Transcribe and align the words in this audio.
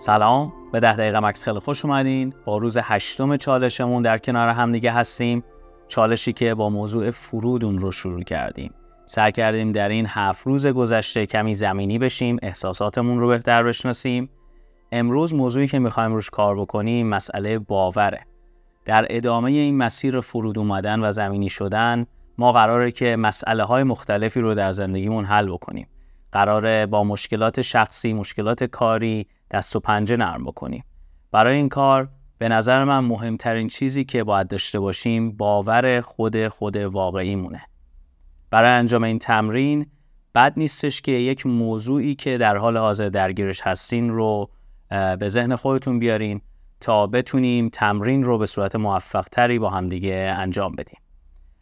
سلام 0.00 0.52
به 0.72 0.80
ده 0.80 0.96
دقیقه 0.96 1.20
مکس 1.20 1.44
خیلی 1.44 1.58
خوش 1.58 1.84
اومدین. 1.84 2.34
با 2.44 2.58
روز 2.58 2.78
هشتم 2.82 3.36
چالشمون 3.36 4.02
در 4.02 4.18
کنار 4.18 4.48
همدیگه 4.48 4.92
هستیم. 4.92 5.44
چالشی 5.88 6.32
که 6.32 6.54
با 6.54 6.70
موضوع 6.70 7.10
فرود 7.10 7.64
اون 7.64 7.78
رو 7.78 7.92
شروع 7.92 8.22
کردیم. 8.22 8.74
سعی 9.06 9.32
کردیم 9.32 9.72
در 9.72 9.88
این 9.88 10.06
هفت 10.08 10.46
روز 10.46 10.66
گذشته 10.66 11.26
کمی 11.26 11.54
زمینی 11.54 11.98
بشیم 11.98 12.36
احساساتمون 12.42 13.18
رو 13.18 13.28
بهتر 13.28 13.62
بشناسیم. 13.62 14.30
امروز 14.92 15.34
موضوعی 15.34 15.68
که 15.68 15.78
می‌خوایم 15.78 16.12
روش 16.12 16.30
کار 16.30 16.56
بکنیم 16.60 17.06
مسئله 17.06 17.58
باوره. 17.58 18.26
در 18.84 19.06
ادامه 19.10 19.50
این 19.50 19.76
مسیر 19.76 20.20
فرود 20.20 20.58
اومدن 20.58 21.04
و 21.04 21.12
زمینی 21.12 21.48
شدن 21.48 22.06
ما 22.38 22.52
قراره 22.52 22.90
که 22.90 23.16
مسئله 23.16 23.64
های 23.64 23.82
مختلفی 23.82 24.40
رو 24.40 24.54
در 24.54 24.72
زندگیمون 24.72 25.24
حل 25.24 25.52
بکنیم. 25.52 25.88
قراره 26.32 26.86
با 26.86 27.04
مشکلات 27.04 27.62
شخصی، 27.62 28.12
مشکلات 28.12 28.64
کاری 28.64 29.26
دست 29.50 29.76
و 29.76 29.80
پنجه 29.80 30.16
نرم 30.16 30.44
بکنیم. 30.44 30.84
برای 31.32 31.56
این 31.56 31.68
کار 31.68 32.08
به 32.38 32.48
نظر 32.48 32.84
من 32.84 32.98
مهمترین 32.98 33.68
چیزی 33.68 34.04
که 34.04 34.24
باید 34.24 34.48
داشته 34.48 34.80
باشیم 34.80 35.32
باور 35.32 36.00
خود 36.00 36.48
خود 36.48 36.76
واقعی 36.76 37.34
مونه. 37.34 37.62
برای 38.50 38.70
انجام 38.70 39.04
این 39.04 39.18
تمرین 39.18 39.86
بد 40.34 40.52
نیستش 40.56 41.00
که 41.02 41.12
یک 41.12 41.46
موضوعی 41.46 42.14
که 42.14 42.38
در 42.38 42.56
حال 42.56 42.76
حاضر 42.76 43.08
درگیرش 43.08 43.60
هستین 43.60 44.10
رو 44.10 44.50
به 44.88 45.28
ذهن 45.28 45.56
خودتون 45.56 45.98
بیارین 45.98 46.40
تا 46.80 47.06
بتونیم 47.06 47.68
تمرین 47.68 48.24
رو 48.24 48.38
به 48.38 48.46
صورت 48.46 48.76
موفق 48.76 49.28
تری 49.32 49.58
با 49.58 49.70
همدیگه 49.70 50.34
انجام 50.38 50.76
بدیم. 50.76 50.98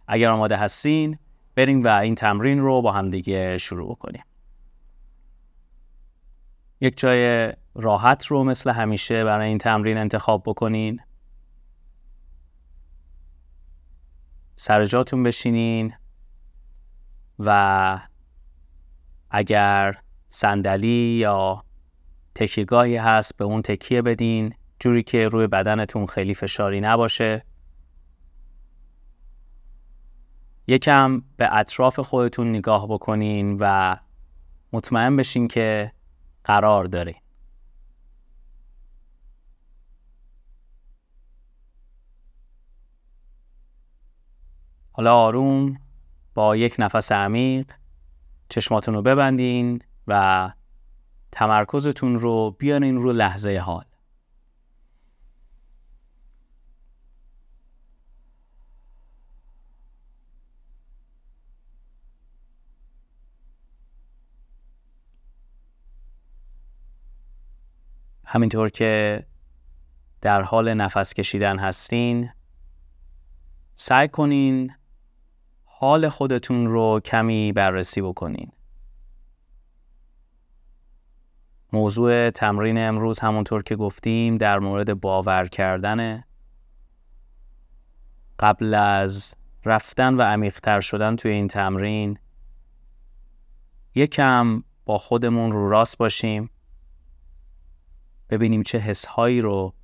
اگر 0.08 0.30
آماده 0.30 0.56
هستین 0.56 1.18
بریم 1.54 1.84
و 1.84 1.88
این 1.88 2.14
تمرین 2.14 2.58
رو 2.58 2.82
با 2.82 2.92
همدیگه 2.92 3.58
شروع 3.58 3.94
کنیم. 3.94 4.22
یک 6.80 6.98
جای 6.98 7.52
راحت 7.80 8.26
رو 8.26 8.44
مثل 8.44 8.70
همیشه 8.70 9.24
برای 9.24 9.48
این 9.48 9.58
تمرین 9.58 9.98
انتخاب 9.98 10.42
بکنین. 10.46 11.00
سر 14.56 14.84
جاتون 14.84 15.22
بشینین 15.22 15.94
و 17.38 18.00
اگر 19.30 19.98
صندلی 20.28 21.18
یا 21.20 21.64
تکیگاهی 22.34 22.96
هست 22.96 23.36
به 23.36 23.44
اون 23.44 23.62
تکیه 23.62 24.02
بدین 24.02 24.54
جوری 24.80 25.02
که 25.02 25.28
روی 25.28 25.46
بدنتون 25.46 26.06
خیلی 26.06 26.34
فشاری 26.34 26.80
نباشه. 26.80 27.44
یکم 30.66 31.22
به 31.36 31.48
اطراف 31.56 32.00
خودتون 32.00 32.50
نگاه 32.50 32.88
بکنین 32.88 33.56
و 33.60 33.96
مطمئن 34.72 35.16
بشین 35.16 35.48
که 35.48 35.92
قرار 36.44 36.84
دارین. 36.84 37.14
حالا 44.98 45.14
آروم 45.14 45.80
با 46.34 46.56
یک 46.56 46.76
نفس 46.78 47.12
عمیق 47.12 47.72
چشماتون 48.48 48.94
رو 48.94 49.02
ببندین 49.02 49.82
و 50.06 50.52
تمرکزتون 51.32 52.18
رو 52.18 52.50
بیارین 52.50 52.96
رو 52.96 53.12
لحظه 53.12 53.56
حال. 53.56 53.84
همینطور 68.24 68.68
که 68.68 69.24
در 70.20 70.42
حال 70.42 70.74
نفس 70.74 71.14
کشیدن 71.14 71.58
هستین 71.58 72.30
سعی 73.74 74.08
کنین 74.08 74.72
حال 75.80 76.08
خودتون 76.08 76.66
رو 76.66 77.00
کمی 77.04 77.52
بررسی 77.52 78.00
بکنین. 78.00 78.52
موضوع 81.72 82.30
تمرین 82.30 82.78
امروز 82.78 83.18
همونطور 83.18 83.62
که 83.62 83.76
گفتیم 83.76 84.36
در 84.36 84.58
مورد 84.58 85.00
باور 85.00 85.46
کردن. 85.46 86.24
قبل 88.38 88.74
از 88.74 89.34
رفتن 89.64 90.14
و 90.14 90.22
عمیقتر 90.22 90.80
شدن 90.80 91.16
توی 91.16 91.30
این 91.30 91.48
تمرین 91.48 92.18
یکم 93.94 94.62
با 94.84 94.98
خودمون 94.98 95.52
رو 95.52 95.68
راست 95.68 95.98
باشیم 95.98 96.50
ببینیم 98.30 98.62
چه 98.62 98.78
حسهایی 98.78 99.40
رو 99.40 99.74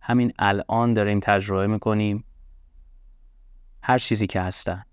همین 0.00 0.32
الان 0.38 0.94
داریم 0.94 1.20
تجربه 1.20 1.66
می‌کنیم. 1.66 2.24
هر 3.82 3.98
چیزی 3.98 4.26
که 4.26 4.40
هستن. 4.40 4.84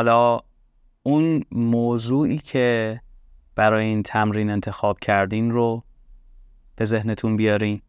حالا 0.00 0.40
اون 1.02 1.44
موضوعی 1.52 2.38
که 2.38 3.00
برای 3.54 3.84
این 3.84 4.02
تمرین 4.02 4.50
انتخاب 4.50 5.00
کردین 5.00 5.50
رو 5.50 5.84
به 6.76 6.84
ذهنتون 6.84 7.36
بیارین. 7.36 7.82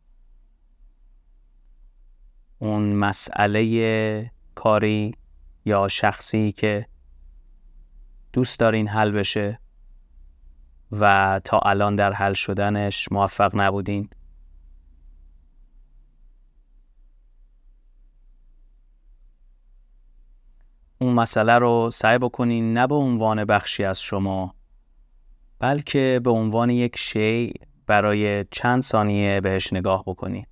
اون 2.60 2.94
مسئله 2.94 4.32
کاری 4.56 5.16
یا 5.66 5.88
شخصی 5.88 6.52
که 6.52 6.86
دوست 8.34 8.60
دارین 8.60 8.88
حل 8.88 9.12
بشه 9.12 9.60
و 10.92 11.42
تا 11.44 11.60
الان 11.60 11.96
در 11.96 12.14
حل 12.14 12.34
شدنش 12.34 13.12
موفق 13.12 13.52
نبودین. 13.56 14.10
اون 21.02 21.14
مسئله 21.14 21.54
رو 21.58 21.90
سعی 21.94 22.18
بکنین 22.18 22.74
نه 22.74 22.88
به 22.88 22.96
عنوان 22.96 23.46
بخشی 23.46 23.84
از 23.84 24.02
شما 24.02 24.56
بلکه 25.60 26.22
به 26.24 26.30
عنوان 26.32 26.70
یک 26.70 26.98
شی 26.98 27.54
برای 27.88 28.46
چند 28.52 28.82
ثانیه 28.82 29.42
بهش 29.42 29.74
نگاه 29.74 30.04
بکنین. 30.08 30.46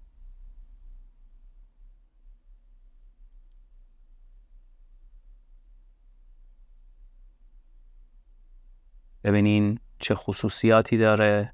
ببینین 9.23 9.79
چه 9.99 10.15
خصوصیاتی 10.15 10.97
داره 10.97 11.53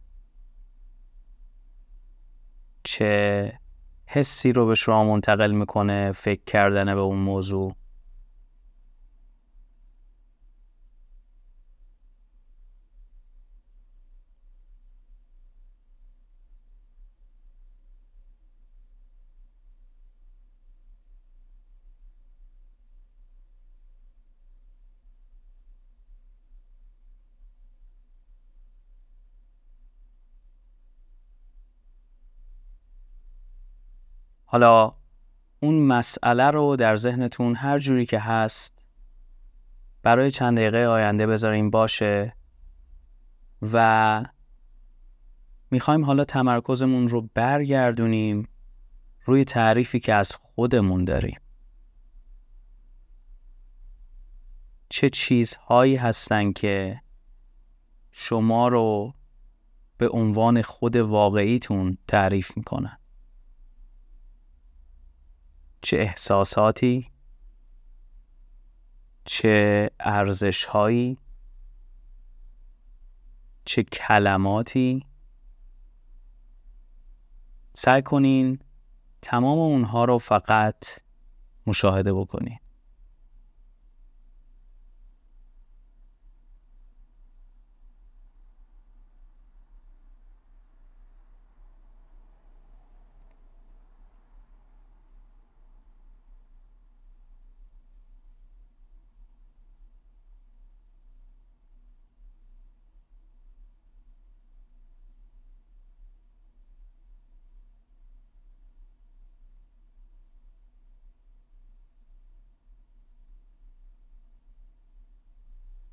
چه 2.83 3.59
حسی 4.05 4.53
رو 4.53 4.65
به 4.65 4.75
شما 4.75 5.03
منتقل 5.03 5.51
می‌کنه 5.51 6.11
فکر 6.11 6.41
کردن 6.45 6.85
به 6.95 7.01
اون 7.01 7.19
موضوع. 7.19 7.75
حالا 34.55 34.91
اون 35.59 35.79
مسئله 35.79 36.51
رو 36.51 36.75
در 36.75 36.95
ذهنتون 36.95 37.55
هر 37.55 37.79
جوری 37.79 38.05
که 38.05 38.19
هست 38.19 38.73
برای 40.03 40.31
چند 40.31 40.57
دقیقه 40.57 40.77
آینده 40.77 41.27
بذاریم 41.27 41.69
باشه 41.69 42.35
و 43.61 44.25
می‌خوایم 45.71 46.05
حالا 46.05 46.23
تمرکزمون 46.23 47.07
رو 47.07 47.29
برگردونیم 47.33 48.47
روی 49.25 49.45
تعریفی 49.45 49.99
که 49.99 50.13
از 50.13 50.31
خودمون 50.31 51.05
داریم. 51.05 51.39
چه 54.89 55.09
چیزهایی 55.09 55.95
هستن 55.95 56.51
که 56.51 57.01
شما 58.11 58.67
رو 58.67 59.13
به 59.97 60.09
عنوان 60.09 60.61
خود 60.61 60.95
واقعیتون 60.95 61.97
تعریف 62.07 62.57
می‌کنن؟ 62.57 62.97
چه 65.85 65.97
احساساتی؟ 65.97 67.11
چه 69.25 69.89
ارزشهایی؟ 69.99 71.17
چه 73.65 73.83
کلماتی؟ 73.83 75.05
سعی 77.73 78.01
کنین 78.01 78.59
تمام 79.21 79.59
اونها 79.59 80.05
رو 80.05 80.17
فقط 80.17 80.85
مشاهده 81.67 82.13
بکنین. 82.13 82.59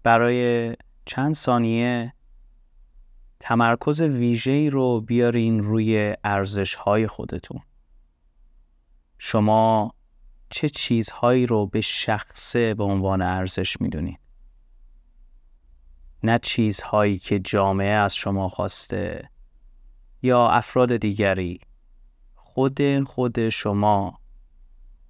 برای 0.03 0.77
چند 1.07 1.35
ثانیه 1.35 2.15
تمرکز 3.41 4.01
ویژه‌ای 4.01 4.71
رو 4.71 5.01
بیارین 5.01 5.61
روی 5.61 6.17
ارزش 6.25 6.75
های 6.75 7.07
خودتون. 7.07 7.61
شما 9.19 9.95
چه 10.51 10.69
چیزهایی 10.69 11.47
رو 11.47 11.67
به 11.67 11.81
شخصه 11.81 12.75
به 12.75 12.85
عنوان 12.85 13.23
ارزش 13.23 13.81
می‌دونین؟ 13.81 14.19
نه 16.23 16.39
چیزهایی 16.39 17.19
که 17.19 17.39
جامعه 17.39 17.95
از 17.95 18.15
شما 18.15 18.49
خواسته 18.49 19.31
یا 20.23 20.49
افراد 20.49 20.97
دیگری 20.97 21.61
خود 22.35 23.05
خود 23.05 23.49
شما 23.49 24.21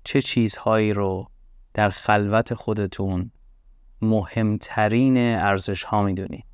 چه 0.05 0.23
چیزهایی 0.23 0.93
رو 0.93 1.31
در 1.75 1.91
خلوت 1.91 2.55
خودتون 2.55 3.31
مهمترین 4.03 5.17
ارزش 5.19 5.85
ها 5.85 6.03
می‌دونی 6.03 6.45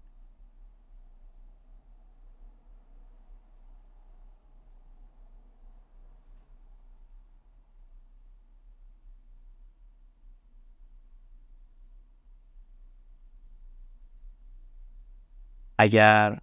اگر 15.79 16.39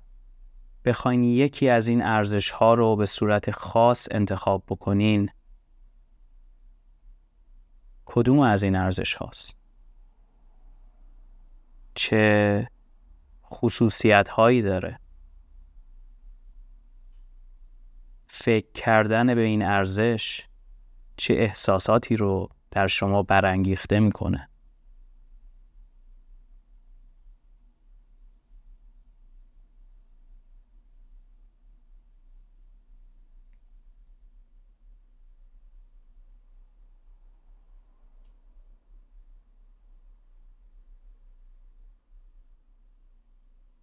بخواین 0.85 1.23
یکی 1.23 1.69
از 1.69 1.87
این 1.87 2.03
ارزش 2.03 2.49
ها 2.49 2.73
رو 2.73 2.95
به 2.95 3.05
صورت 3.05 3.51
خاص 3.51 4.07
انتخاب 4.11 4.63
بکنین 4.67 5.29
کدوم 8.05 8.39
از 8.39 8.63
این 8.63 8.75
ارزش 8.75 9.13
هاست؟ 9.13 9.64
چه 11.95 12.67
خصوصیت 13.45 14.29
هایی 14.29 14.61
داره. 14.61 14.99
فکر 18.27 18.71
کردن 18.73 19.35
به 19.35 19.41
این 19.41 19.61
ارزش 19.61 20.47
چه 21.17 21.33
احساساتی 21.33 22.15
رو 22.15 22.49
در 22.71 22.87
شما 22.87 23.23
برانگیخته 23.23 23.99
می‌کنه؟ 23.99 24.49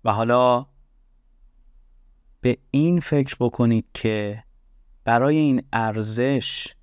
و 0.05 0.13
حالا 0.13 0.67
به 2.41 2.59
این 2.71 3.01
فکر 3.01 3.37
بکنید 3.41 3.87
که 3.95 4.45
برای 5.05 5.37
این 5.37 5.63
ارزش 5.73 6.75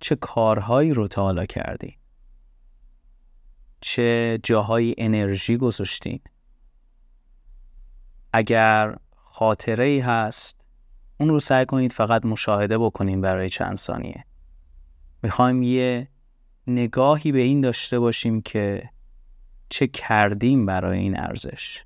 چه 0.00 0.16
کارهایی 0.16 0.94
رو 0.94 1.08
تا 1.08 1.22
حالا 1.22 1.46
کردی 1.46 1.98
چه 3.80 4.38
جاهایی 4.42 4.94
انرژی 4.98 5.56
گذاشتین؟ 5.56 6.20
اگر 8.32 8.96
خاطره 9.16 9.84
ای 9.84 10.00
هست 10.00 10.60
اون 11.20 11.28
رو 11.28 11.40
سعی 11.40 11.66
کنید 11.66 11.92
فقط 11.92 12.26
مشاهده 12.26 12.78
بکنیم 12.78 13.20
برای 13.20 13.48
چند 13.48 13.76
ثانیه. 13.76 14.24
می‌خوایم 15.22 15.62
یه 15.62 16.08
نگاهی 16.66 17.32
به 17.32 17.38
این 17.38 17.60
داشته 17.60 17.98
باشیم 17.98 18.42
که 18.42 18.90
چه 19.68 19.86
کردیم 19.86 20.66
برای 20.66 20.98
این 20.98 21.20
ارزش. 21.20 21.84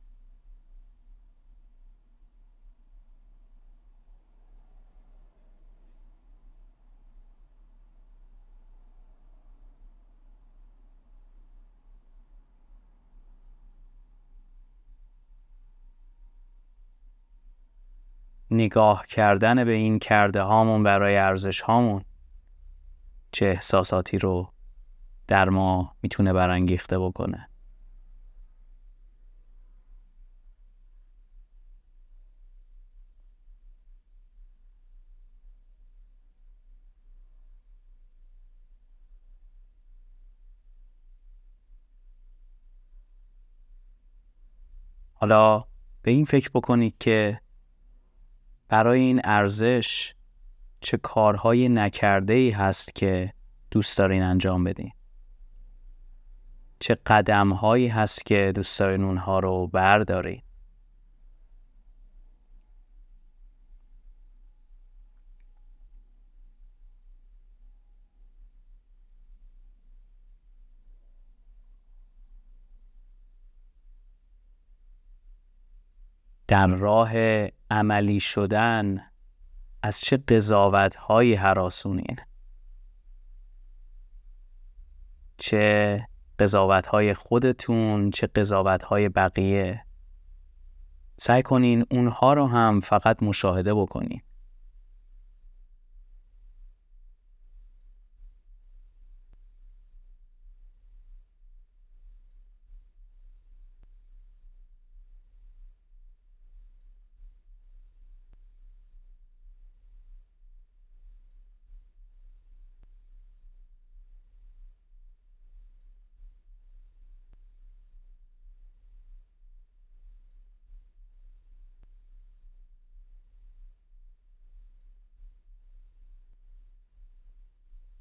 نگاه 18.52 19.06
کردن 19.06 19.64
به 19.64 19.72
این 19.72 19.98
کرده 19.98 20.42
هامون 20.42 20.82
برای 20.82 21.16
ارزش 21.16 21.60
هامون 21.60 22.04
چه 23.32 23.46
احساساتی 23.46 24.18
رو 24.18 24.52
در 25.26 25.48
ما 25.48 25.96
می‌تونه 26.02 26.32
برانگیخته 26.32 26.98
بکنه؟ 26.98 27.48
حالا 45.14 45.64
به 46.02 46.10
این 46.10 46.24
فکر 46.24 46.50
بکنید 46.54 46.98
که 46.98 47.41
برای 48.72 49.00
این 49.00 49.20
ارزش 49.24 50.14
چه 50.80 50.96
کارهای 50.96 51.68
نکرده 51.68 52.34
ای 52.34 52.50
هست 52.50 52.94
که 52.94 53.32
دوست 53.70 53.98
دارین 53.98 54.22
انجام 54.22 54.64
بدین؟ 54.64 54.92
چه 56.78 56.98
قدم 57.06 57.52
هایی 57.52 57.88
هست 57.88 58.26
که 58.26 58.52
دوست 58.54 58.80
دارین 58.80 59.04
اونها 59.04 59.38
رو 59.38 59.66
بردارین؟ 59.66 60.42
در 76.52 76.66
راه 76.66 77.12
عملی 77.70 78.20
شدن 78.20 79.00
از 79.82 80.00
چه 80.00 80.16
قضاوت 80.16 80.96
هایی 80.96 81.34
حراسونین؟ 81.34 82.16
چه 85.38 86.06
قضاوت 86.38 86.86
های 86.86 87.14
خودتون 87.14 88.10
چه 88.10 88.26
قضاوت 88.26 88.82
های 88.82 89.08
بقیه؟ 89.08 89.84
سعی 91.16 91.42
کنین 91.42 91.84
اونها 91.90 92.32
رو 92.32 92.46
هم 92.46 92.80
فقط 92.80 93.22
مشاهده 93.22 93.74
بکنین. 93.74 94.22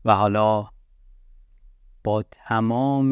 و 0.06 0.16
حالا 0.16 0.70
با 2.04 2.24
تمام 2.32 3.12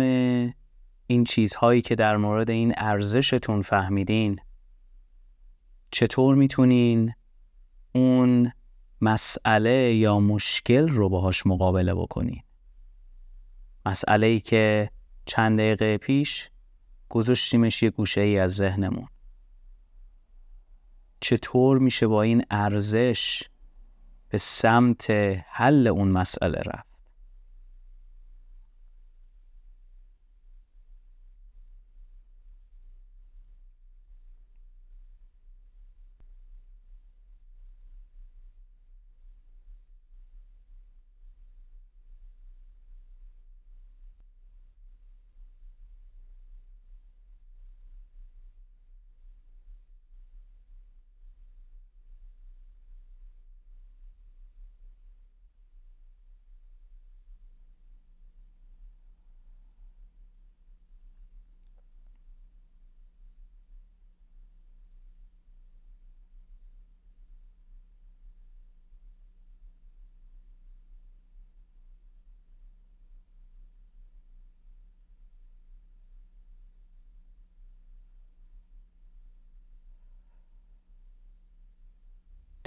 این 1.07 1.23
چیزهایی 1.23 1.81
که 1.81 1.95
در 1.95 2.17
مورد 2.17 2.49
این 2.49 2.73
ارزشتون 2.77 3.61
فهمیدین 3.61 4.39
چطور 5.91 6.35
می‌تونین 6.35 7.13
اون 7.95 8.51
مسئله 9.01 9.93
یا 9.93 10.19
مشکل 10.19 10.87
رو 10.87 11.09
باهاش 11.09 11.45
مقابله 11.45 11.93
بکنین؟ 11.93 12.41
مسئله 13.85 14.27
ای 14.27 14.39
که 14.39 14.91
چند 15.25 15.59
دقیقه 15.59 15.97
پیش 15.97 16.49
گذاشتیمش 17.09 17.83
یه 17.83 17.89
گوشه 17.89 18.21
ای 18.21 18.39
از 18.39 18.55
ذهنمون. 18.55 19.07
چطور 21.19 21.77
میشه 21.79 22.07
با 22.07 22.21
این 22.21 22.43
ارزش 22.51 23.48
به 24.29 24.37
سمت 24.37 25.11
حل 25.49 25.87
اون 25.87 26.11
مسئله 26.11 26.59
رفت. 26.65 26.88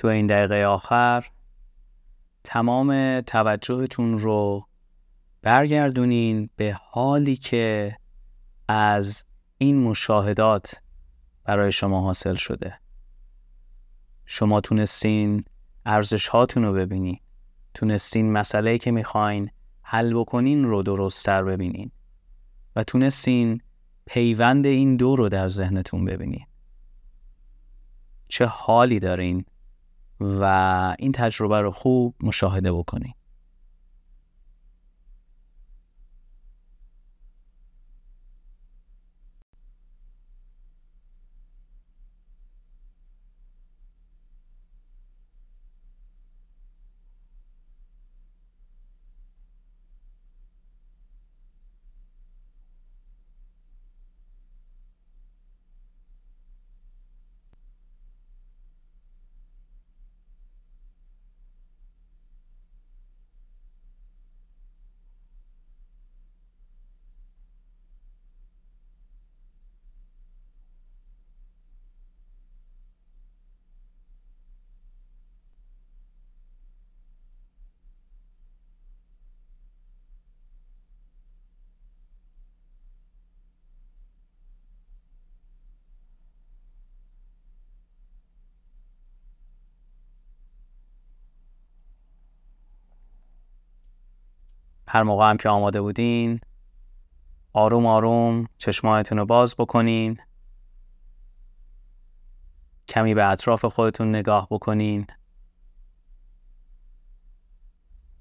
تو 0.02 0.08
این 0.08 0.26
دقیقه 0.26 0.64
آخر 0.64 1.26
تمام 2.44 3.20
توجهتون 3.20 4.18
رو 4.18 4.66
برگردونین 5.42 6.50
به 6.56 6.76
حالی 6.80 7.36
که 7.36 7.96
از 8.68 9.24
این 9.58 9.82
مشاهدات 9.82 10.74
برای 11.44 11.72
شما 11.72 12.00
حاصل 12.00 12.34
شده. 12.34 12.78
شما 14.24 14.60
تونستین 14.60 15.44
ارزش 15.86 16.28
هاتون 16.28 16.62
رو 16.62 16.72
ببینین. 16.72 17.18
تونستین 17.74 18.32
مسئله 18.32 18.78
که 18.78 18.90
می‌خواین 18.90 19.50
حل 19.82 20.14
بکنین 20.14 20.64
رو 20.64 20.82
درستتر 20.82 21.44
ببینین. 21.44 21.90
و 22.76 22.84
تونستین 22.84 23.60
پیوند 24.06 24.66
این 24.66 24.96
دو 24.96 25.16
رو 25.16 25.28
در 25.28 25.48
ذهنتون 25.48 26.04
ببینین. 26.04 26.46
چه 28.28 28.46
حالی 28.46 28.98
دارین 28.98 29.44
و 30.40 30.44
این 30.98 31.12
تجربه 31.12 31.60
رو 31.60 31.70
خوب 31.70 32.14
مشاهده 32.22 32.72
بکنید 32.72 33.14
هر 94.92 95.02
موقع 95.02 95.30
هم 95.30 95.36
که 95.36 95.48
آماده 95.48 95.80
بودین 95.80 96.40
آروم 97.52 97.86
آروم 97.86 98.46
چشمایتون 98.58 99.18
رو 99.18 99.26
باز 99.26 99.54
بکنین. 99.58 100.18
کمی 102.88 103.14
به 103.14 103.24
اطراف 103.24 103.64
خودتون 103.64 104.08
نگاه 104.08 104.48
بکنین. 104.50 105.06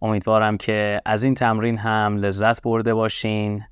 امیدوارم 0.01 0.57
که 0.57 1.01
از 1.05 1.23
این 1.23 1.35
تمرین 1.35 1.77
هم 1.77 2.17
لذت 2.17 2.61
برده 2.61 2.93
باشین 2.93 3.63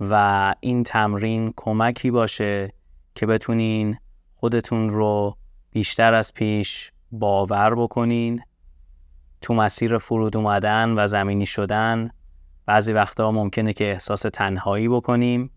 و 0.00 0.54
این 0.60 0.82
تمرین 0.82 1.52
کمکی 1.56 2.10
باشه 2.10 2.72
که 3.14 3.26
بتونین 3.26 3.98
خودتون 4.34 4.90
رو 4.90 5.36
بیشتر 5.70 6.14
از 6.14 6.34
پیش 6.34 6.92
باور 7.12 7.74
بکنین. 7.74 8.42
تو 9.46 9.54
مسیر 9.54 9.98
فرود 9.98 10.36
اومدن 10.36 10.94
و 10.98 11.06
زمینی 11.06 11.46
شدن 11.46 12.10
بعضی 12.66 12.92
وقتا 12.92 13.30
ممکنه 13.30 13.72
که 13.72 13.90
احساس 13.90 14.20
تنهایی 14.20 14.88
بکنیم 14.88 15.50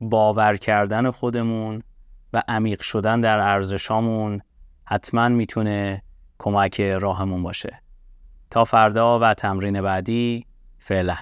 باور 0.00 0.56
کردن 0.56 1.10
خودمون 1.10 1.82
و 2.32 2.42
عمیق 2.48 2.80
شدن 2.80 3.20
در 3.20 3.38
ارزشامون 3.38 4.40
حتما 4.84 5.28
می‌تونه 5.28 6.02
کمک 6.38 6.80
راهمون 6.80 7.42
باشه. 7.42 7.82
تا 8.50 8.64
فردا 8.64 9.18
و 9.18 9.34
تمرین 9.34 9.82
بعدی 9.82 10.46
فعلا. 10.78 11.16